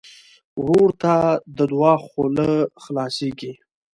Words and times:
ورور 0.61 0.89
ته 1.01 1.15
د 1.57 1.59
دعا 1.71 1.93
خوله 2.05 2.49
خلاصيږي. 2.83 3.53